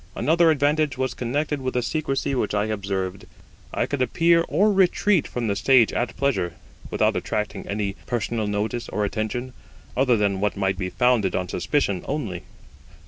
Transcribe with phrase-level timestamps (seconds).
[0.15, 3.27] Another advantage was connected with the secrecy which I observed.
[3.71, 6.53] I could appear or retreat from the stage at pleasure,
[6.89, 9.53] without attracting any personal notice or attention,
[9.95, 12.41] other than what might be founded on suspicion only.